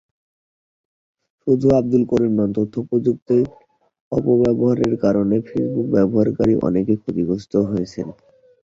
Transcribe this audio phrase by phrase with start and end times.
[1.47, 3.45] শুধু আবদুল করিম নন, তথ্যপ্রযুক্তির
[4.11, 8.07] অপব্যবহারের কারণে ফেসবুক ব্যবহারকারী অনেকেই ক্ষতিগ্রস্ত হয়েছেন।